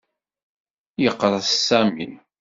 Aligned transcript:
Yeqres 1.03 1.47
Sami. 1.67 2.09